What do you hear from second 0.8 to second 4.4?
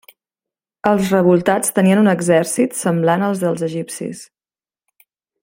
Els revoltats tenien un exèrcit semblant al dels egipcis.